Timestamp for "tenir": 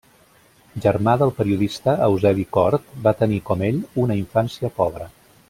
3.21-3.39